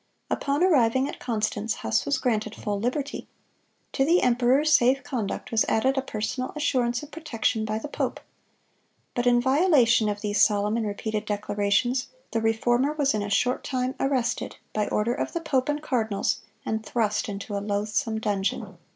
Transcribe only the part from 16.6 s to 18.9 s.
and thrust into a loathsome dungeon.